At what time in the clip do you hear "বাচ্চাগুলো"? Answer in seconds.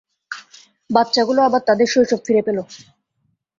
0.89-1.39